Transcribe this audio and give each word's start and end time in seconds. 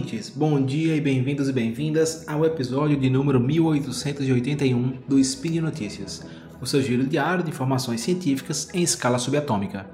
ouvintes, 0.00 0.32
bom 0.34 0.64
dia 0.64 0.96
e 0.96 1.00
bem-vindos 1.00 1.50
e 1.50 1.52
bem-vindas 1.52 2.26
ao 2.26 2.42
episódio 2.46 2.96
de 2.96 3.10
número 3.10 3.38
1881 3.38 4.94
do 5.06 5.18
Spin 5.18 5.60
Notícias, 5.60 6.24
o 6.58 6.66
seu 6.66 6.80
giro 6.80 7.04
diário 7.04 7.44
de 7.44 7.50
informações 7.50 8.00
científicas 8.00 8.70
em 8.72 8.82
escala 8.82 9.18
subatômica. 9.18 9.86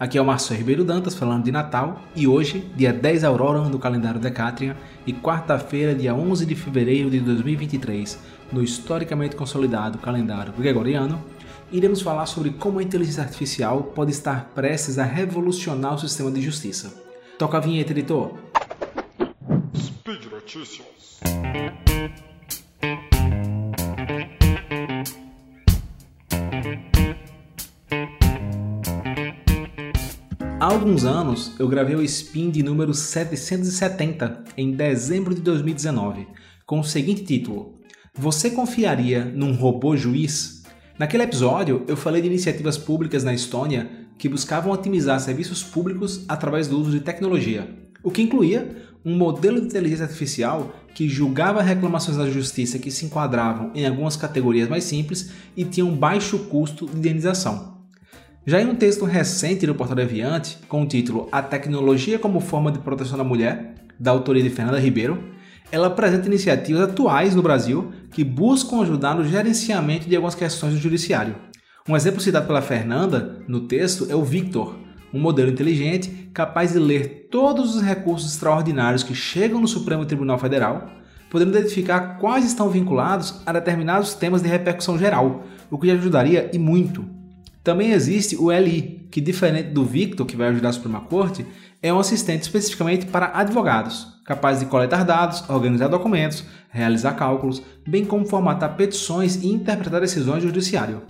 Aqui 0.00 0.16
é 0.16 0.22
o 0.22 0.24
Márcio 0.24 0.56
Ribeiro 0.56 0.84
Dantas 0.84 1.14
falando 1.14 1.44
de 1.44 1.52
Natal 1.52 2.00
e 2.16 2.26
hoje, 2.26 2.66
dia 2.74 2.94
10 2.94 3.24
Aurora 3.24 3.68
do 3.68 3.78
calendário 3.78 4.18
Decatrian 4.18 4.74
e 5.06 5.12
quarta-feira, 5.12 5.94
dia 5.94 6.14
11 6.14 6.46
de 6.46 6.54
fevereiro 6.54 7.10
de 7.10 7.20
2023, 7.20 8.18
no 8.50 8.62
historicamente 8.62 9.36
consolidado 9.36 9.98
calendário 9.98 10.54
gregoriano, 10.54 11.22
iremos 11.70 12.00
falar 12.00 12.24
sobre 12.24 12.50
como 12.50 12.78
a 12.78 12.82
inteligência 12.82 13.22
artificial 13.22 13.82
pode 13.94 14.12
estar 14.12 14.50
prestes 14.54 14.98
a 14.98 15.04
revolucionar 15.04 15.94
o 15.94 15.98
sistema 15.98 16.30
de 16.30 16.40
justiça. 16.40 16.94
Toca 17.38 17.58
a 17.58 17.60
vinheta, 17.60 17.92
editor. 17.92 18.51
Notícias. 20.54 21.20
Há 30.60 30.64
alguns 30.64 31.04
anos 31.04 31.58
eu 31.58 31.66
gravei 31.68 31.96
o 31.96 32.02
spin 32.02 32.50
de 32.50 32.62
número 32.62 32.92
770 32.92 34.44
em 34.56 34.72
dezembro 34.72 35.34
de 35.34 35.40
2019, 35.40 36.26
com 36.66 36.80
o 36.80 36.84
seguinte 36.84 37.24
título: 37.24 37.80
Você 38.14 38.50
confiaria 38.50 39.24
num 39.24 39.54
robô 39.54 39.96
juiz? 39.96 40.64
Naquele 40.98 41.22
episódio 41.22 41.82
eu 41.88 41.96
falei 41.96 42.20
de 42.20 42.28
iniciativas 42.28 42.76
públicas 42.76 43.24
na 43.24 43.32
Estônia 43.32 43.90
que 44.18 44.28
buscavam 44.28 44.70
otimizar 44.70 45.18
serviços 45.18 45.62
públicos 45.62 46.26
através 46.28 46.68
do 46.68 46.78
uso 46.78 46.90
de 46.90 47.00
tecnologia 47.00 47.82
o 48.02 48.10
que 48.10 48.22
incluía 48.22 48.76
um 49.04 49.16
modelo 49.16 49.60
de 49.60 49.66
inteligência 49.66 50.04
artificial 50.04 50.74
que 50.94 51.08
julgava 51.08 51.62
reclamações 51.62 52.16
da 52.16 52.30
justiça 52.30 52.78
que 52.78 52.90
se 52.90 53.06
enquadravam 53.06 53.70
em 53.74 53.86
algumas 53.86 54.16
categorias 54.16 54.68
mais 54.68 54.84
simples 54.84 55.30
e 55.56 55.64
tinham 55.64 55.90
baixo 55.94 56.38
custo 56.38 56.86
de 56.86 56.96
indenização. 56.96 57.72
Já 58.46 58.60
em 58.60 58.66
um 58.66 58.74
texto 58.74 59.04
recente 59.04 59.66
do 59.66 59.74
Portal 59.74 59.96
Deviante, 59.96 60.58
com 60.68 60.82
o 60.82 60.86
título 60.86 61.28
A 61.30 61.40
Tecnologia 61.42 62.18
como 62.18 62.40
Forma 62.40 62.72
de 62.72 62.80
Proteção 62.80 63.16
da 63.16 63.24
Mulher, 63.24 63.74
da 63.98 64.10
autoria 64.10 64.42
de 64.42 64.50
Fernanda 64.50 64.80
Ribeiro, 64.80 65.32
ela 65.70 65.86
apresenta 65.86 66.26
iniciativas 66.26 66.82
atuais 66.82 67.34
no 67.34 67.42
Brasil 67.42 67.92
que 68.10 68.24
buscam 68.24 68.82
ajudar 68.82 69.14
no 69.14 69.24
gerenciamento 69.24 70.08
de 70.08 70.14
algumas 70.16 70.34
questões 70.34 70.74
do 70.74 70.80
judiciário. 70.80 71.36
Um 71.88 71.96
exemplo 71.96 72.20
citado 72.20 72.46
pela 72.46 72.60
Fernanda 72.60 73.42
no 73.48 73.60
texto 73.60 74.06
é 74.10 74.14
o 74.14 74.22
Victor, 74.22 74.76
um 75.12 75.20
modelo 75.20 75.50
inteligente 75.50 76.30
capaz 76.32 76.72
de 76.72 76.78
ler 76.78 77.28
todos 77.30 77.76
os 77.76 77.82
recursos 77.82 78.32
extraordinários 78.32 79.02
que 79.02 79.14
chegam 79.14 79.60
no 79.60 79.68
Supremo 79.68 80.04
Tribunal 80.04 80.38
Federal, 80.38 80.90
podendo 81.30 81.56
identificar 81.56 82.18
quais 82.18 82.44
estão 82.44 82.68
vinculados 82.68 83.40
a 83.46 83.52
determinados 83.52 84.14
temas 84.14 84.42
de 84.42 84.48
repercussão 84.48 84.98
geral, 84.98 85.44
o 85.70 85.78
que 85.78 85.90
ajudaria 85.90 86.50
e 86.52 86.58
muito. 86.58 87.04
Também 87.62 87.92
existe 87.92 88.36
o 88.36 88.50
LI, 88.50 89.06
que 89.10 89.20
diferente 89.20 89.70
do 89.70 89.84
Victor, 89.84 90.26
que 90.26 90.36
vai 90.36 90.48
ajudar 90.48 90.70
a 90.70 90.72
Suprema 90.72 91.00
Corte, 91.00 91.46
é 91.82 91.92
um 91.92 91.98
assistente 91.98 92.42
especificamente 92.42 93.06
para 93.06 93.32
advogados, 93.34 94.20
capaz 94.24 94.60
de 94.60 94.66
coletar 94.66 95.04
dados, 95.04 95.48
organizar 95.48 95.88
documentos, 95.88 96.44
realizar 96.68 97.12
cálculos, 97.12 97.62
bem 97.86 98.04
como 98.04 98.26
formatar 98.26 98.76
petições 98.76 99.36
e 99.36 99.48
interpretar 99.48 100.00
decisões 100.00 100.42
do 100.42 100.48
judiciário. 100.48 101.02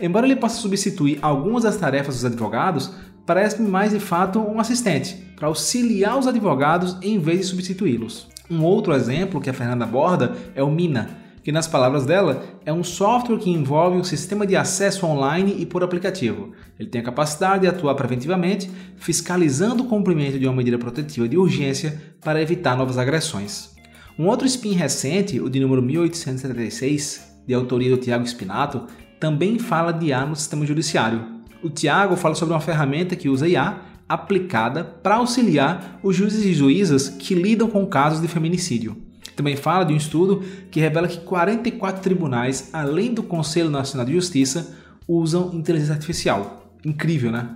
Embora 0.00 0.26
ele 0.26 0.36
possa 0.36 0.60
substituir 0.60 1.18
algumas 1.22 1.62
das 1.62 1.76
tarefas 1.76 2.16
dos 2.16 2.24
advogados, 2.24 2.92
parece-me 3.26 3.68
mais 3.68 3.92
de 3.92 4.00
fato 4.00 4.38
um 4.38 4.60
assistente, 4.60 5.14
para 5.36 5.48
auxiliar 5.48 6.18
os 6.18 6.26
advogados 6.26 6.96
em 7.02 7.18
vez 7.18 7.40
de 7.40 7.46
substituí-los. 7.46 8.28
Um 8.50 8.62
outro 8.62 8.92
exemplo 8.92 9.40
que 9.40 9.50
a 9.50 9.54
Fernanda 9.54 9.84
aborda 9.84 10.32
é 10.54 10.62
o 10.62 10.70
Mina, 10.70 11.24
que 11.42 11.52
nas 11.52 11.68
palavras 11.68 12.06
dela 12.06 12.42
é 12.64 12.72
um 12.72 12.82
software 12.82 13.38
que 13.38 13.50
envolve 13.50 13.98
um 13.98 14.04
sistema 14.04 14.46
de 14.46 14.56
acesso 14.56 15.06
online 15.06 15.56
e 15.58 15.66
por 15.66 15.84
aplicativo. 15.84 16.52
Ele 16.78 16.88
tem 16.88 17.02
a 17.02 17.04
capacidade 17.04 17.62
de 17.62 17.68
atuar 17.68 17.94
preventivamente, 17.94 18.70
fiscalizando 18.96 19.82
o 19.82 19.86
cumprimento 19.86 20.38
de 20.38 20.46
uma 20.46 20.56
medida 20.56 20.78
protetiva 20.78 21.28
de 21.28 21.36
urgência 21.36 22.00
para 22.22 22.40
evitar 22.40 22.76
novas 22.76 22.96
agressões. 22.96 23.74
Um 24.18 24.26
outro 24.26 24.46
spin 24.46 24.72
recente, 24.72 25.38
o 25.38 25.50
de 25.50 25.60
número 25.60 25.82
1876, 25.82 27.42
de 27.46 27.52
autoria 27.52 27.90
do 27.90 27.98
Tiago 27.98 28.26
Spinato, 28.26 28.86
também 29.20 29.58
fala 29.58 29.92
de 29.92 30.06
IA 30.06 30.24
no 30.24 30.36
sistema 30.36 30.64
judiciário, 30.64 31.26
o 31.64 31.70
Tiago 31.70 32.14
fala 32.14 32.34
sobre 32.34 32.52
uma 32.52 32.60
ferramenta 32.60 33.16
que 33.16 33.28
usa 33.28 33.48
IA 33.48 33.78
aplicada 34.06 34.84
para 34.84 35.14
auxiliar 35.14 35.98
os 36.02 36.14
juízes 36.14 36.44
e 36.44 36.52
juízas 36.52 37.08
que 37.08 37.34
lidam 37.34 37.70
com 37.70 37.86
casos 37.86 38.20
de 38.20 38.28
feminicídio. 38.28 38.94
Também 39.34 39.56
fala 39.56 39.82
de 39.82 39.94
um 39.94 39.96
estudo 39.96 40.44
que 40.70 40.78
revela 40.78 41.08
que 41.08 41.20
44 41.20 42.02
tribunais, 42.02 42.68
além 42.70 43.14
do 43.14 43.22
Conselho 43.22 43.70
Nacional 43.70 44.04
de 44.04 44.12
Justiça, 44.12 44.76
usam 45.08 45.54
inteligência 45.54 45.94
artificial. 45.94 46.70
Incrível, 46.84 47.32
né? 47.32 47.48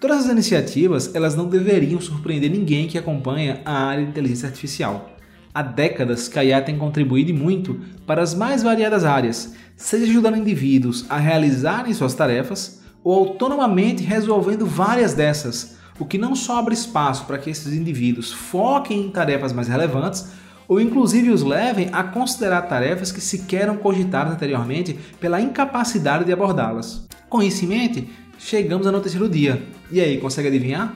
Todas 0.00 0.26
as 0.26 0.32
iniciativas, 0.32 1.12
elas 1.12 1.34
não 1.34 1.48
deveriam 1.48 2.00
surpreender 2.00 2.50
ninguém 2.50 2.86
que 2.86 2.96
acompanha 2.96 3.60
a 3.64 3.84
área 3.84 4.04
de 4.04 4.10
inteligência 4.10 4.48
artificial. 4.48 5.10
Há 5.52 5.60
décadas 5.60 6.28
que 6.28 6.38
a 6.38 6.44
IA 6.44 6.62
tem 6.62 6.78
contribuído 6.78 7.34
muito 7.34 7.80
para 8.06 8.22
as 8.22 8.32
mais 8.32 8.62
variadas 8.62 9.04
áreas, 9.04 9.52
seja 9.76 10.04
ajudando 10.04 10.36
indivíduos 10.36 11.04
a 11.10 11.18
realizarem 11.18 11.92
suas 11.92 12.14
tarefas, 12.14 12.79
ou 13.02 13.28
autonomamente 13.28 14.02
resolvendo 14.02 14.66
várias 14.66 15.14
dessas, 15.14 15.76
o 15.98 16.04
que 16.04 16.18
não 16.18 16.34
só 16.34 16.58
abre 16.58 16.74
espaço 16.74 17.24
para 17.26 17.38
que 17.38 17.50
esses 17.50 17.72
indivíduos 17.72 18.32
foquem 18.32 19.06
em 19.06 19.10
tarefas 19.10 19.52
mais 19.52 19.68
relevantes, 19.68 20.28
ou 20.66 20.80
inclusive 20.80 21.30
os 21.30 21.42
levem 21.42 21.88
a 21.92 22.02
considerar 22.04 22.62
tarefas 22.62 23.10
que 23.10 23.20
sequer 23.20 23.62
eram 23.62 23.76
cogitadas 23.76 24.32
anteriormente 24.32 24.98
pela 25.20 25.40
incapacidade 25.40 26.24
de 26.24 26.32
abordá-las. 26.32 27.06
Com 27.28 27.42
isso 27.42 27.64
em 27.64 27.68
mente, 27.68 28.08
chegamos 28.38 28.86
à 28.86 28.92
notícia 28.92 29.18
do 29.18 29.28
dia. 29.28 29.62
E 29.90 30.00
aí, 30.00 30.18
consegue 30.18 30.48
adivinhar? 30.48 30.94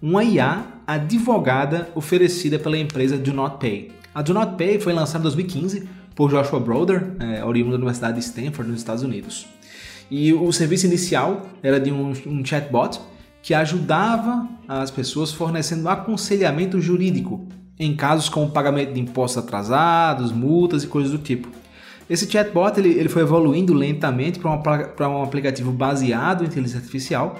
Uma 0.00 0.22
IA 0.22 0.64
advogada 0.86 1.88
oferecida 1.94 2.58
pela 2.58 2.76
empresa 2.76 3.16
Do 3.16 3.32
Not 3.32 3.56
Pay. 3.58 3.92
A 4.14 4.22
Do 4.22 4.34
Not 4.34 4.56
Pay 4.56 4.78
foi 4.78 4.92
lançada 4.92 5.20
em 5.20 5.22
2015 5.22 5.88
por 6.14 6.30
Joshua 6.30 6.60
Broder, 6.60 7.16
é, 7.18 7.44
oriundo 7.44 7.72
da 7.72 7.76
Universidade 7.76 8.14
de 8.14 8.24
Stanford, 8.24 8.70
nos 8.70 8.80
Estados 8.80 9.02
Unidos. 9.02 9.46
E 10.10 10.32
o 10.32 10.52
serviço 10.52 10.86
inicial 10.86 11.46
era 11.62 11.80
de 11.80 11.90
um, 11.90 12.12
um 12.26 12.44
chatbot 12.44 13.00
que 13.42 13.52
ajudava 13.52 14.48
as 14.66 14.90
pessoas 14.90 15.32
fornecendo 15.32 15.88
aconselhamento 15.88 16.80
jurídico 16.80 17.46
em 17.78 17.94
casos 17.94 18.28
como 18.28 18.50
pagamento 18.50 18.92
de 18.92 19.00
impostos 19.00 19.42
atrasados, 19.42 20.32
multas 20.32 20.84
e 20.84 20.86
coisas 20.86 21.12
do 21.12 21.18
tipo. 21.18 21.48
Esse 22.08 22.30
chatbot 22.30 22.78
ele, 22.78 22.90
ele 22.90 23.08
foi 23.08 23.22
evoluindo 23.22 23.74
lentamente 23.74 24.38
para 24.38 25.08
um 25.08 25.22
aplicativo 25.22 25.72
baseado 25.72 26.42
em 26.42 26.46
inteligência 26.46 26.78
artificial 26.78 27.38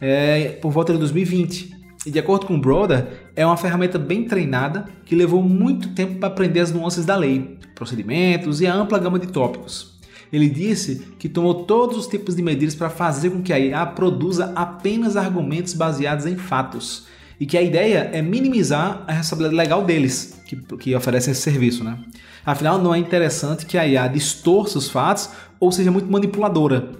é, 0.00 0.58
por 0.60 0.70
volta 0.70 0.92
de 0.92 0.98
2020. 0.98 1.74
E 2.06 2.10
de 2.10 2.18
acordo 2.18 2.46
com 2.46 2.54
o 2.54 2.60
Broder, 2.60 3.30
é 3.34 3.44
uma 3.44 3.56
ferramenta 3.56 3.98
bem 3.98 4.24
treinada 4.24 4.84
que 5.04 5.16
levou 5.16 5.42
muito 5.42 5.88
tempo 5.88 6.20
para 6.20 6.28
aprender 6.28 6.60
as 6.60 6.72
nuances 6.72 7.04
da 7.04 7.16
lei, 7.16 7.58
procedimentos 7.74 8.60
e 8.60 8.66
a 8.66 8.74
ampla 8.74 8.98
gama 8.98 9.18
de 9.18 9.26
tópicos. 9.26 9.95
Ele 10.32 10.48
disse 10.48 11.02
que 11.18 11.28
tomou 11.28 11.64
todos 11.64 11.96
os 11.96 12.06
tipos 12.06 12.34
de 12.34 12.42
medidas 12.42 12.74
para 12.74 12.90
fazer 12.90 13.30
com 13.30 13.42
que 13.42 13.52
a 13.52 13.58
IA 13.58 13.86
produza 13.86 14.52
apenas 14.54 15.16
argumentos 15.16 15.72
baseados 15.72 16.26
em 16.26 16.36
fatos 16.36 17.06
e 17.38 17.46
que 17.46 17.56
a 17.56 17.62
ideia 17.62 18.10
é 18.12 18.22
minimizar 18.22 19.04
a 19.06 19.12
responsabilidade 19.12 19.56
legal 19.56 19.84
deles 19.84 20.40
que, 20.46 20.56
que 20.56 20.94
oferecem 20.94 21.32
esse 21.32 21.42
serviço. 21.42 21.84
Né? 21.84 21.98
Afinal, 22.44 22.78
não 22.78 22.94
é 22.94 22.98
interessante 22.98 23.66
que 23.66 23.76
a 23.76 23.86
IA 23.86 24.08
distorça 24.08 24.78
os 24.78 24.88
fatos 24.88 25.30
ou 25.60 25.70
seja 25.70 25.90
muito 25.90 26.10
manipuladora, 26.10 26.92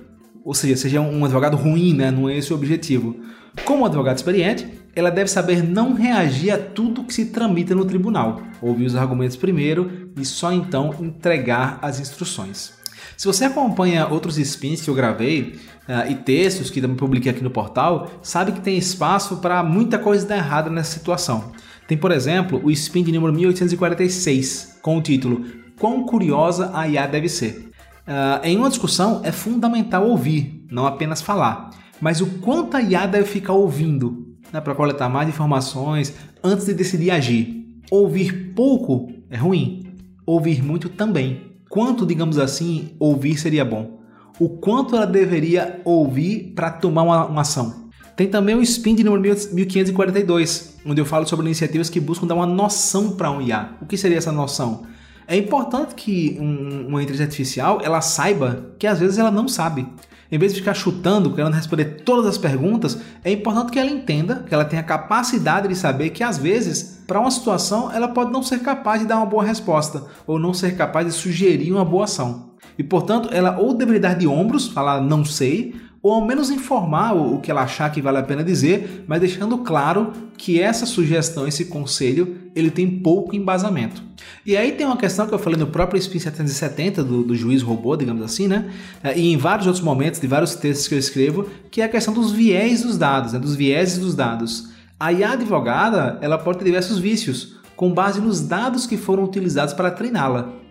ou 0.44 0.54
seja, 0.54 0.76
seja 0.76 1.00
um 1.00 1.24
advogado 1.24 1.56
ruim, 1.56 1.94
né? 1.94 2.10
não 2.10 2.28
é 2.28 2.36
esse 2.36 2.52
o 2.52 2.56
objetivo. 2.56 3.16
Como 3.64 3.86
advogado 3.86 4.16
experiente, 4.16 4.68
ela 4.94 5.10
deve 5.10 5.30
saber 5.30 5.62
não 5.62 5.92
reagir 5.92 6.50
a 6.50 6.58
tudo 6.58 7.04
que 7.04 7.12
se 7.12 7.26
tramita 7.26 7.74
no 7.74 7.84
tribunal, 7.84 8.42
ouvir 8.62 8.86
os 8.86 8.96
argumentos 8.96 9.36
primeiro 9.36 10.10
e 10.16 10.24
só 10.24 10.52
então 10.52 10.94
entregar 11.00 11.78
as 11.82 12.00
instruções. 12.00 12.74
Se 13.16 13.26
você 13.26 13.46
acompanha 13.46 14.06
outros 14.06 14.36
spins 14.36 14.82
que 14.82 14.90
eu 14.90 14.94
gravei 14.94 15.58
uh, 15.88 16.10
e 16.10 16.14
textos 16.14 16.70
que 16.70 16.82
também 16.82 16.96
publiquei 16.96 17.32
aqui 17.32 17.42
no 17.42 17.50
portal, 17.50 18.10
sabe 18.22 18.52
que 18.52 18.60
tem 18.60 18.76
espaço 18.76 19.38
para 19.38 19.62
muita 19.62 19.98
coisa 19.98 20.26
dar 20.26 20.36
errada 20.36 20.68
nessa 20.68 20.92
situação. 20.92 21.52
Tem, 21.88 21.96
por 21.96 22.12
exemplo, 22.12 22.60
o 22.62 22.70
spin 22.70 23.02
de 23.02 23.12
número 23.12 23.32
1846, 23.32 24.80
com 24.82 24.98
o 24.98 25.02
título 25.02 25.46
Quão 25.78 26.04
curiosa 26.04 26.70
a 26.74 26.86
IA 26.86 27.06
deve 27.06 27.28
ser. 27.28 27.70
Uh, 28.06 28.44
em 28.44 28.56
uma 28.58 28.68
discussão, 28.68 29.22
é 29.24 29.32
fundamental 29.32 30.06
ouvir, 30.06 30.66
não 30.70 30.86
apenas 30.86 31.22
falar, 31.22 31.70
mas 32.00 32.20
o 32.20 32.26
quanto 32.40 32.76
a 32.76 32.82
IA 32.82 33.06
deve 33.06 33.26
ficar 33.26 33.54
ouvindo 33.54 34.36
né, 34.52 34.60
para 34.60 34.74
coletar 34.74 35.08
mais 35.08 35.28
informações 35.28 36.14
antes 36.44 36.66
de 36.66 36.74
decidir 36.74 37.10
agir. 37.10 37.64
Ouvir 37.90 38.52
pouco 38.54 39.10
é 39.30 39.36
ruim, 39.36 39.84
ouvir 40.26 40.62
muito 40.62 40.88
também 40.88 41.55
quanto, 41.76 42.06
digamos 42.06 42.38
assim, 42.38 42.92
ouvir 42.98 43.36
seria 43.36 43.62
bom? 43.62 44.00
O 44.40 44.48
quanto 44.48 44.96
ela 44.96 45.06
deveria 45.06 45.82
ouvir 45.84 46.54
para 46.56 46.70
tomar 46.70 47.02
uma, 47.02 47.26
uma, 47.26 47.42
ação? 47.42 47.90
Tem 48.16 48.26
também 48.26 48.54
o 48.54 48.64
SPIN 48.64 48.94
de 48.94 49.04
número 49.04 49.20
1542, 49.22 50.78
onde 50.86 51.02
eu 51.02 51.04
falo 51.04 51.26
sobre 51.26 51.44
iniciativas 51.44 51.90
que 51.90 52.00
buscam 52.00 52.26
dar 52.26 52.34
uma 52.34 52.46
noção 52.46 53.10
para 53.10 53.30
um 53.30 53.42
IA. 53.42 53.72
O 53.82 53.84
que 53.84 53.98
seria 53.98 54.16
essa 54.16 54.32
noção? 54.32 54.86
É 55.28 55.36
importante 55.36 55.94
que 55.94 56.38
um, 56.40 56.86
uma 56.88 57.02
inteligência 57.02 57.26
artificial 57.26 57.78
ela 57.82 58.00
saiba 58.00 58.74
que 58.78 58.86
às 58.86 58.98
vezes 58.98 59.18
ela 59.18 59.30
não 59.30 59.46
sabe. 59.46 59.86
Em 60.30 60.38
vez 60.38 60.52
de 60.52 60.60
ficar 60.60 60.74
chutando, 60.74 61.32
querendo 61.32 61.54
responder 61.54 62.02
todas 62.04 62.26
as 62.26 62.38
perguntas, 62.38 62.98
é 63.24 63.30
importante 63.30 63.70
que 63.70 63.78
ela 63.78 63.90
entenda, 63.90 64.44
que 64.46 64.52
ela 64.52 64.64
tenha 64.64 64.82
capacidade 64.82 65.68
de 65.68 65.76
saber 65.76 66.10
que 66.10 66.22
às 66.22 66.38
vezes, 66.38 67.02
para 67.06 67.20
uma 67.20 67.30
situação, 67.30 67.92
ela 67.92 68.08
pode 68.08 68.32
não 68.32 68.42
ser 68.42 68.60
capaz 68.60 69.00
de 69.00 69.06
dar 69.06 69.16
uma 69.16 69.26
boa 69.26 69.44
resposta 69.44 70.04
ou 70.26 70.38
não 70.38 70.52
ser 70.52 70.76
capaz 70.76 71.06
de 71.06 71.12
sugerir 71.12 71.72
uma 71.72 71.84
boa 71.84 72.04
ação. 72.04 72.50
E 72.78 72.82
portanto, 72.82 73.28
ela 73.32 73.58
ou 73.58 73.72
deveria 73.72 74.00
dar 74.00 74.14
de 74.14 74.26
ombros, 74.26 74.68
falar 74.68 75.00
não 75.00 75.24
sei, 75.24 75.74
ou 76.06 76.12
ao 76.12 76.24
menos 76.24 76.50
informar 76.50 77.14
o 77.14 77.40
que 77.40 77.50
ela 77.50 77.62
achar 77.62 77.90
que 77.90 78.00
vale 78.00 78.18
a 78.18 78.22
pena 78.22 78.44
dizer, 78.44 79.04
mas 79.08 79.18
deixando 79.18 79.58
claro 79.58 80.12
que 80.38 80.60
essa 80.60 80.86
sugestão, 80.86 81.48
esse 81.48 81.64
conselho, 81.64 82.36
ele 82.54 82.70
tem 82.70 82.88
pouco 83.00 83.34
embasamento. 83.34 84.00
E 84.46 84.56
aí 84.56 84.70
tem 84.70 84.86
uma 84.86 84.96
questão 84.96 85.26
que 85.26 85.34
eu 85.34 85.38
falei 85.38 85.58
no 85.58 85.66
próprio 85.66 86.00
SPIN 86.00 86.20
770 86.20 87.02
do, 87.02 87.24
do 87.24 87.34
juiz 87.34 87.60
robô, 87.60 87.96
digamos 87.96 88.22
assim, 88.22 88.46
né? 88.46 88.70
É, 89.02 89.18
e 89.18 89.32
em 89.32 89.36
vários 89.36 89.66
outros 89.66 89.84
momentos 89.84 90.20
de 90.20 90.28
vários 90.28 90.54
textos 90.54 90.86
que 90.86 90.94
eu 90.94 90.98
escrevo, 91.00 91.48
que 91.72 91.80
é 91.80 91.84
a 91.84 91.88
questão 91.88 92.14
dos 92.14 92.30
viés 92.30 92.82
dos 92.82 92.96
dados, 92.96 93.32
né? 93.32 93.40
dos 93.40 93.56
vieses 93.56 93.98
dos 93.98 94.14
dados. 94.14 94.68
A 95.00 95.12
IA 95.12 95.32
advogada, 95.32 96.18
ela 96.22 96.38
pode 96.38 96.58
ter 96.58 96.66
diversos 96.66 97.00
vícios, 97.00 97.56
com 97.74 97.92
base 97.92 98.20
nos 98.20 98.40
dados 98.40 98.86
que 98.86 98.96
foram 98.96 99.24
utilizados 99.24 99.74
para 99.74 99.90
treiná-la. 99.90 100.65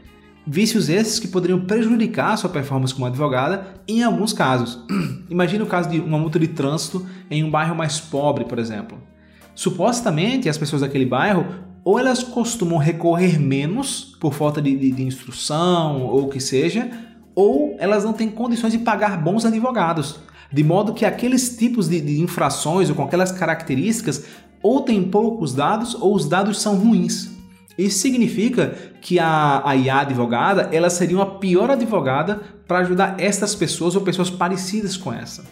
Vícios 0.47 0.89
esses 0.89 1.17
que 1.17 1.27
poderiam 1.27 1.61
prejudicar 1.61 2.37
sua 2.37 2.51
performance 2.51 2.93
como 2.93 3.07
advogada 3.07 3.65
em 3.87 4.03
alguns 4.03 4.31
casos. 4.31 4.79
Imagine 5.27 5.63
o 5.63 5.67
caso 5.67 5.89
de 5.89 5.99
uma 5.99 6.19
multa 6.19 6.37
de 6.37 6.47
trânsito 6.47 7.03
em 7.31 7.43
um 7.43 7.49
bairro 7.49 7.75
mais 7.75 7.99
pobre, 7.99 8.45
por 8.45 8.59
exemplo. 8.59 8.97
Supostamente, 9.55 10.47
as 10.47 10.57
pessoas 10.57 10.83
daquele 10.83 11.05
bairro 11.05 11.47
ou 11.83 11.97
elas 11.97 12.21
costumam 12.21 12.77
recorrer 12.77 13.39
menos 13.39 14.15
por 14.19 14.33
falta 14.33 14.61
de, 14.61 14.75
de, 14.75 14.91
de 14.91 15.03
instrução 15.03 16.03
ou 16.03 16.25
o 16.25 16.29
que 16.29 16.39
seja, 16.39 16.91
ou 17.33 17.75
elas 17.79 18.03
não 18.03 18.13
têm 18.13 18.29
condições 18.29 18.71
de 18.71 18.79
pagar 18.79 19.17
bons 19.17 19.45
advogados. 19.45 20.19
De 20.53 20.63
modo 20.63 20.93
que 20.93 21.05
aqueles 21.05 21.57
tipos 21.57 21.89
de, 21.89 21.99
de 21.99 22.21
infrações 22.21 22.87
ou 22.89 22.95
com 22.95 23.03
aquelas 23.03 23.31
características 23.31 24.25
ou 24.61 24.81
têm 24.81 25.03
poucos 25.03 25.55
dados 25.55 25.95
ou 25.95 26.13
os 26.13 26.29
dados 26.29 26.61
são 26.61 26.75
ruins. 26.75 27.34
Isso 27.77 27.99
significa 27.99 28.73
que 29.01 29.19
a, 29.19 29.61
a 29.65 29.75
IA 29.75 29.99
advogada 29.99 30.69
ela 30.71 30.89
seria 30.89 31.17
uma 31.17 31.37
pior 31.39 31.69
advogada 31.69 32.41
para 32.67 32.79
ajudar 32.79 33.15
estas 33.19 33.53
pessoas 33.53 33.95
ou 33.95 34.01
pessoas 34.01 34.29
parecidas 34.29 34.95
com 34.95 35.13
essa. 35.13 35.43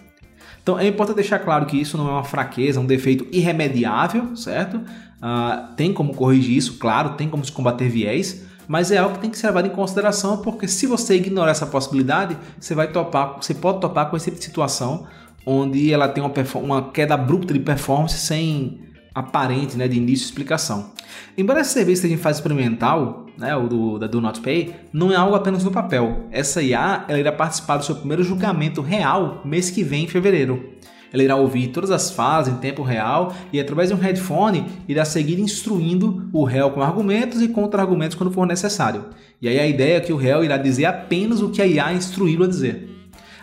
Então 0.62 0.80
é 0.80 0.88
importante 0.88 1.18
deixar 1.18 1.40
claro 1.40 1.66
que 1.66 1.80
isso 1.80 1.98
não 1.98 2.08
é 2.08 2.12
uma 2.12 2.24
fraqueza, 2.24 2.80
um 2.80 2.86
defeito 2.86 3.28
irremediável, 3.32 4.36
certo? 4.36 4.78
Uh, 4.78 5.76
tem 5.76 5.94
como 5.94 6.16
corrigir 6.16 6.58
isso, 6.58 6.78
claro, 6.78 7.12
tem 7.12 7.30
como 7.30 7.44
se 7.44 7.52
combater 7.52 7.90
viés, 7.90 8.44
mas 8.68 8.90
é 8.90 8.98
algo 8.98 9.16
que 9.16 9.22
tem 9.22 9.30
que 9.30 9.38
ser 9.38 9.48
levado 9.48 9.68
em 9.68 9.72
consideração 9.72 10.38
porque 10.38 10.68
se 10.68 10.88
você 10.88 11.16
ignorar 11.16 11.52
essa 11.52 11.66
possibilidade, 11.66 12.38
você 12.58 12.74
vai 12.74 12.88
topar, 12.88 13.36
você 13.42 13.54
pode 13.54 13.82
topar 13.82 14.10
com 14.10 14.16
esse 14.16 14.26
tipo 14.26 14.38
de 14.38 14.46
situação 14.46 15.06
onde 15.46 15.92
ela 15.92 16.08
tem 16.08 16.24
uma, 16.24 16.32
uma 16.56 16.92
queda 16.92 17.16
abrupta 17.16 17.54
de 17.54 17.60
performance 17.60 18.18
sem 18.18 18.80
aparente, 19.14 19.78
né, 19.78 19.88
de 19.88 19.98
início 19.98 20.26
de 20.26 20.32
explicação. 20.32 20.92
Embora 21.38 21.62
esse 21.62 21.72
serviço 21.72 22.00
esteja 22.00 22.14
em 22.14 22.18
fase 22.18 22.40
experimental, 22.40 23.28
né, 23.38 23.56
o 23.56 23.68
do, 23.68 24.00
da 24.00 24.08
Do 24.08 24.22
Not 24.22 24.40
Pay, 24.42 24.74
não 24.92 25.12
é 25.12 25.16
algo 25.16 25.36
apenas 25.36 25.64
no 25.64 25.72
papel. 25.72 26.28
Essa 26.32 26.62
IA 26.62 27.06
ela 27.08 27.20
irá 27.20 27.32
participar 27.32 27.78
do 27.78 27.86
seu 27.86 27.96
primeiro 27.96 28.24
julgamento 28.24 28.82
real 28.82 29.42
mês 29.46 29.70
que 29.70 29.84
vem, 29.84 30.06
em 30.06 30.08
fevereiro. 30.08 30.74
Ela 31.12 31.24
irá 31.24 31.36
ouvir 31.36 31.68
todas 31.68 31.92
as 31.92 32.10
falas 32.10 32.48
em 32.48 32.56
tempo 32.56 32.82
real 32.82 33.36
e, 33.54 33.60
através 33.60 33.90
de 33.90 33.96
um 33.96 34.00
headphone, 34.00 34.66
irá 34.88 35.06
seguir 35.06 35.40
instruindo 35.40 36.28
o 36.34 36.44
réu 36.44 36.72
com 36.72 36.82
argumentos 36.82 37.40
e 37.40 37.48
contra-argumentos 37.48 38.18
quando 38.18 38.34
for 38.34 38.48
necessário. 38.48 39.06
E 39.40 39.48
aí 39.48 39.60
a 39.60 39.68
ideia 39.68 39.98
é 39.98 40.00
que 40.00 40.12
o 40.12 40.18
réu 40.18 40.44
irá 40.44 40.58
dizer 40.58 40.86
apenas 40.86 41.40
o 41.40 41.52
que 41.52 41.62
a 41.62 41.68
IA 41.68 41.94
instruí-lo 41.94 42.46
a 42.46 42.48
dizer. 42.48 42.90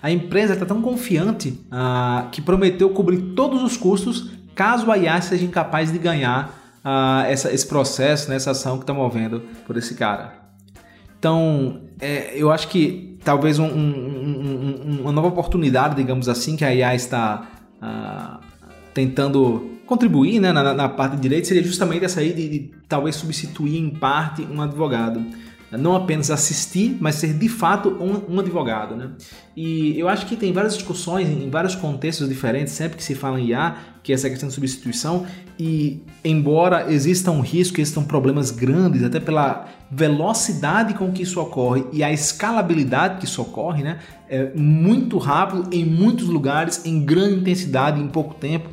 A 0.03 0.11
empresa 0.11 0.55
está 0.55 0.67
tão 0.67 0.81
confiante 0.83 1.61
ah, 1.71 2.29
que 2.33 2.41
prometeu 2.41 2.91
cobrir 2.91 3.35
todos 3.37 3.63
os 3.63 3.77
custos 3.77 4.31
caso 4.61 4.93
a 4.93 4.99
IA 4.99 5.19
seja 5.23 5.43
incapaz 5.47 5.91
de 5.91 5.97
ganhar 5.97 6.55
uh, 6.85 7.25
essa, 7.27 7.51
esse 7.51 7.67
processo, 7.67 8.29
né, 8.29 8.37
essa 8.37 8.51
ação 8.51 8.77
que 8.77 8.83
está 8.83 8.93
movendo 8.93 9.41
por 9.67 9.75
esse 9.79 9.95
cara. 9.95 10.35
Então, 11.19 11.81
é, 11.99 12.35
eu 12.37 12.53
acho 12.53 12.69
que 12.69 13.17
talvez 13.25 13.59
um, 13.59 13.65
um, 13.65 14.85
um, 14.87 15.01
uma 15.01 15.12
nova 15.12 15.29
oportunidade, 15.29 15.95
digamos 15.95 16.29
assim, 16.29 16.57
que 16.57 16.65
a 16.67 16.75
IA 16.75 16.95
está 16.95 17.49
uh, 17.83 18.45
tentando 18.93 19.79
contribuir 19.87 20.39
né, 20.41 20.53
na, 20.53 20.75
na, 20.75 20.91
parte 20.91 21.17
de 21.17 21.23
direito 21.23 21.49
seria 21.49 21.65
justamente 21.65 22.05
essa 22.05 22.21
aí 22.21 22.35
de, 22.35 22.49
de 22.51 22.71
talvez 22.87 23.17
substituir 23.17 23.79
em 23.79 23.89
parte 23.89 24.43
um 24.43 24.61
advogado 24.61 25.25
não 25.79 25.95
apenas 25.95 26.31
assistir, 26.31 26.97
mas 27.01 27.15
ser 27.17 27.33
de 27.35 27.49
fato 27.49 27.91
um, 28.01 28.35
um, 28.35 28.41
advogado. 28.41 28.97
Né? 28.97 29.11
E 29.57 29.99
eu 29.99 30.09
acho 30.09 30.27
que 30.27 30.37
tem 30.37 30.53
várias 30.53 30.75
discussões 30.75 31.29
em 31.29 31.49
vários 31.49 31.75
contextos 31.75 32.29
diferentes, 32.29 32.73
sempre 32.73 32.97
que 32.97 33.05
se 33.05 33.15
fala 33.15 33.41
em 33.41 33.49
IA, 33.49 33.77
que 34.03 34.13
é 34.13 34.15
essa 34.15 34.29
questão 34.29 34.49
de 34.49 34.55
substituição, 34.55 35.27
e 35.59 36.03
embora 36.25 36.91
exista 36.91 37.31
um 37.31 37.41
risco, 37.41 37.81
existam 37.81 38.03
problemas 38.03 38.51
grandes, 38.51 39.05
até 39.05 39.21
pela 39.21 39.69
velocidade 39.91 40.95
com 40.95 41.13
que 41.13 41.23
isso 41.23 41.41
ocorre 41.41 41.85
e 41.93 42.03
a 42.03 42.13
escalabilidade 42.13 43.19
que 43.19 43.25
isso 43.25 43.43
ocorre, 43.43 43.83
né? 43.83 43.99
É 44.29 44.53
muito 44.55 45.19
rápido, 45.19 45.69
em 45.73 45.85
muitos 45.85 46.29
lugares, 46.29 46.85
em 46.85 47.05
grande 47.05 47.41
intensidade, 47.41 48.01
em 48.01 48.09
pouco 48.09 48.35
tempo, 48.35 48.71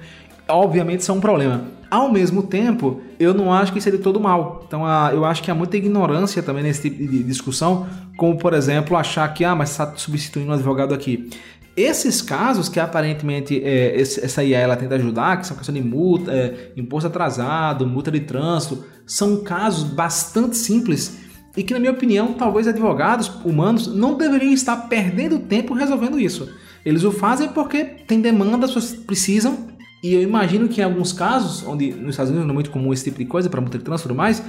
obviamente 0.47 1.01
isso 1.01 1.11
é 1.11 1.15
um 1.15 1.19
problema. 1.19 1.65
Ao 1.89 2.11
mesmo 2.11 2.43
tempo, 2.43 3.01
eu 3.19 3.33
não 3.33 3.51
acho 3.51 3.73
que 3.73 3.81
seria 3.81 3.99
todo 3.99 4.19
mal. 4.19 4.63
Então, 4.67 4.83
eu 5.11 5.25
acho 5.25 5.41
que 5.41 5.49
há 5.49 5.55
muita 5.55 5.77
ignorância 5.77 6.41
também 6.43 6.63
nesse 6.63 6.89
tipo 6.89 7.11
de 7.11 7.23
discussão, 7.23 7.87
como, 8.15 8.37
por 8.37 8.53
exemplo, 8.53 8.95
achar 8.95 9.27
que, 9.33 9.43
ah, 9.43 9.55
mas 9.55 9.71
está 9.71 9.93
substituindo 9.95 10.51
um 10.51 10.53
advogado 10.53 10.93
aqui. 10.93 11.29
Esses 11.75 12.23
casos 12.23 12.69
que 12.69 12.79
aparentemente 12.79 13.61
é, 13.63 13.99
essa 14.01 14.43
IA 14.43 14.59
ela 14.59 14.75
tenta 14.75 14.95
ajudar, 14.95 15.39
que 15.39 15.45
são 15.45 15.55
questão 15.55 15.75
de 15.75 15.81
multa, 15.81 16.31
é, 16.31 16.71
imposto 16.75 17.07
atrasado, 17.07 17.85
multa 17.85 18.09
de 18.09 18.21
trânsito, 18.21 18.83
são 19.05 19.43
casos 19.43 19.83
bastante 19.83 20.57
simples 20.57 21.19
e 21.55 21.63
que, 21.63 21.73
na 21.73 21.79
minha 21.79 21.91
opinião, 21.91 22.33
talvez 22.33 22.67
advogados 22.67 23.27
humanos 23.43 23.87
não 23.87 24.15
deveriam 24.15 24.53
estar 24.53 24.75
perdendo 24.87 25.39
tempo 25.39 25.73
resolvendo 25.73 26.19
isso. 26.19 26.49
Eles 26.85 27.03
o 27.03 27.11
fazem 27.11 27.49
porque 27.49 27.83
tem 27.83 28.21
demanda, 28.21 28.65
as 28.65 28.73
pessoas 28.73 28.93
precisam 28.93 29.67
e 30.03 30.13
eu 30.13 30.21
imagino 30.21 30.67
que 30.67 30.81
em 30.81 30.83
alguns 30.83 31.11
casos, 31.11 31.65
onde 31.65 31.91
nos 31.91 32.11
Estados 32.11 32.31
Unidos 32.31 32.49
é 32.49 32.53
muito 32.53 32.69
comum 32.69 32.93
esse 32.93 33.03
tipo 33.03 33.17
de 33.17 33.25
coisa 33.25 33.49
para 33.49 33.59
multa 33.59 33.77
de 33.77 33.83
trânsito 33.83 34.11
e 34.11 34.15
mais, 34.15 34.43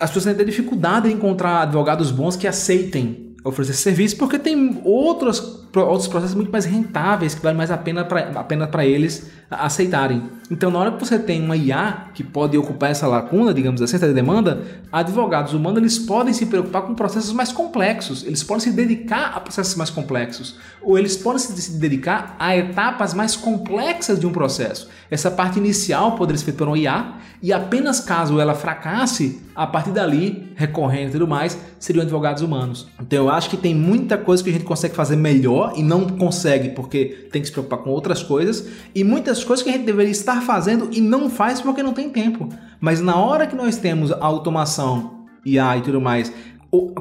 as 0.00 0.10
pessoas 0.10 0.36
têm 0.36 0.46
dificuldade 0.46 1.08
em 1.08 1.12
encontrar 1.12 1.62
advogados 1.62 2.10
bons 2.10 2.36
que 2.36 2.46
aceitem 2.46 3.34
oferecer 3.44 3.74
serviço, 3.74 4.16
porque 4.16 4.38
tem 4.38 4.80
outros, 4.84 5.67
outros 5.74 6.08
processos 6.08 6.34
muito 6.34 6.50
mais 6.50 6.64
rentáveis 6.64 7.34
que 7.34 7.42
vale 7.42 7.56
mais 7.56 7.70
a 7.70 7.76
pena 7.76 8.04
para 8.04 8.84
eles 8.84 9.30
aceitarem. 9.50 10.22
Então, 10.50 10.70
na 10.70 10.78
hora 10.78 10.92
que 10.92 10.98
você 10.98 11.18
tem 11.18 11.42
uma 11.42 11.56
IA 11.56 12.08
que 12.14 12.22
pode 12.22 12.56
ocupar 12.56 12.90
essa 12.90 13.06
lacuna, 13.06 13.52
digamos 13.52 13.80
assim, 13.80 13.96
essa 13.96 14.12
demanda, 14.12 14.62
advogados 14.90 15.54
humanos 15.54 15.78
eles 15.78 15.98
podem 15.98 16.32
se 16.32 16.46
preocupar 16.46 16.82
com 16.82 16.94
processos 16.94 17.32
mais 17.32 17.52
complexos, 17.52 18.24
eles 18.24 18.42
podem 18.42 18.62
se 18.62 18.70
dedicar 18.70 19.32
a 19.34 19.40
processos 19.40 19.74
mais 19.74 19.90
complexos, 19.90 20.56
ou 20.82 20.98
eles 20.98 21.16
podem 21.16 21.38
se 21.38 21.72
dedicar 21.72 22.36
a 22.38 22.56
etapas 22.56 23.14
mais 23.14 23.36
complexas 23.36 24.18
de 24.18 24.26
um 24.26 24.32
processo. 24.32 24.88
Essa 25.10 25.30
parte 25.30 25.58
inicial 25.58 26.12
poderia 26.16 26.38
ser 26.38 26.46
feita 26.46 26.58
por 26.58 26.68
uma 26.68 26.78
IA, 26.78 27.14
e 27.40 27.52
apenas 27.52 28.00
caso 28.00 28.40
ela 28.40 28.54
fracasse, 28.54 29.40
a 29.54 29.66
partir 29.66 29.92
dali, 29.92 30.52
recorrendo 30.56 31.10
e 31.10 31.12
tudo 31.12 31.28
mais, 31.28 31.58
seriam 31.78 32.02
advogados 32.02 32.42
humanos. 32.42 32.88
Então, 33.00 33.24
eu 33.24 33.30
acho 33.30 33.48
que 33.48 33.56
tem 33.56 33.74
muita 33.74 34.18
coisa 34.18 34.42
que 34.42 34.50
a 34.50 34.52
gente 34.52 34.64
consegue 34.64 34.94
fazer 34.94 35.16
melhor 35.16 35.57
e 35.76 35.82
não 35.82 36.06
consegue 36.06 36.70
porque 36.70 37.28
tem 37.32 37.40
que 37.40 37.48
se 37.48 37.52
preocupar 37.52 37.80
com 37.80 37.90
outras 37.90 38.22
coisas, 38.22 38.66
e 38.94 39.04
muitas 39.04 39.44
coisas 39.44 39.62
que 39.62 39.70
a 39.70 39.72
gente 39.72 39.84
deveria 39.84 40.10
estar 40.10 40.42
fazendo 40.42 40.88
e 40.92 41.00
não 41.00 41.28
faz 41.28 41.60
porque 41.60 41.82
não 41.82 41.92
tem 41.92 42.10
tempo. 42.10 42.48
Mas 42.80 43.00
na 43.00 43.16
hora 43.16 43.46
que 43.46 43.56
nós 43.56 43.76
temos 43.76 44.12
a 44.12 44.24
automação, 44.24 45.26
IA 45.44 45.78
e 45.78 45.82
tudo 45.82 46.00
mais, 46.00 46.32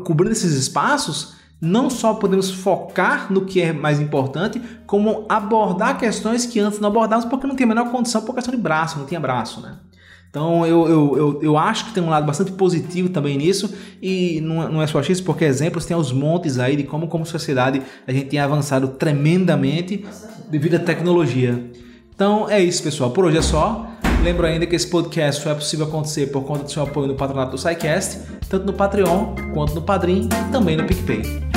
cobrindo 0.03 0.31
esses 0.31 0.53
espaços, 0.53 1.35
não 1.59 1.89
só 1.89 2.13
podemos 2.13 2.51
focar 2.51 3.31
no 3.31 3.45
que 3.45 3.61
é 3.61 3.73
mais 3.73 3.99
importante, 3.99 4.61
como 4.85 5.25
abordar 5.27 5.97
questões 5.97 6.45
que 6.45 6.59
antes 6.59 6.79
não 6.79 6.89
abordávamos 6.89 7.29
porque 7.29 7.47
não 7.47 7.55
tinha 7.55 7.65
a 7.65 7.69
menor 7.69 7.91
condição 7.91 8.21
por 8.21 8.35
questão 8.35 8.53
de 8.53 8.61
braço, 8.61 8.99
não 8.99 9.05
tinha 9.05 9.19
braço, 9.19 9.61
né? 9.61 9.77
Então 10.29 10.65
eu, 10.65 10.87
eu, 10.87 11.17
eu, 11.17 11.39
eu, 11.41 11.57
acho 11.57 11.85
que 11.85 11.93
tem 11.93 12.03
um 12.03 12.09
lado 12.09 12.25
bastante 12.25 12.51
positivo 12.51 13.09
também 13.09 13.37
nisso, 13.37 13.73
e 14.01 14.39
não, 14.41 14.69
não 14.73 14.81
é 14.81 14.87
só 14.87 14.99
isso, 15.01 15.23
porque 15.23 15.45
exemplos 15.45 15.85
tem 15.85 15.95
os 15.95 16.11
montes 16.11 16.59
aí 16.59 16.75
de 16.75 16.83
como, 16.83 17.07
como 17.07 17.25
sociedade, 17.25 17.81
a 18.05 18.11
gente 18.11 18.27
tem 18.27 18.39
avançado 18.39 18.89
tremendamente 18.89 20.05
devido 20.49 20.75
à 20.75 20.79
tecnologia. 20.79 21.71
Então 22.13 22.49
é 22.49 22.59
isso, 22.59 22.81
pessoal. 22.83 23.11
Por 23.11 23.25
hoje 23.25 23.37
é 23.37 23.41
só. 23.41 23.87
Lembro 24.23 24.47
ainda 24.47 24.65
que 24.65 24.75
esse 24.75 24.87
podcast 24.87 25.43
só 25.43 25.51
é 25.51 25.53
possível 25.53 25.85
acontecer 25.85 26.27
por 26.27 26.43
conta 26.43 26.63
do 26.63 26.71
seu 26.71 26.81
apoio 26.81 27.07
no 27.07 27.15
patronato 27.15 27.51
do 27.51 27.57
SciCast, 27.57 28.21
tanto 28.49 28.65
no 28.65 28.73
Patreon 28.73 29.35
quanto 29.53 29.75
no 29.75 29.81
Padrim 29.81 30.27
e 30.27 30.51
também 30.51 30.75
no 30.75 30.83
PicPay. 30.85 31.56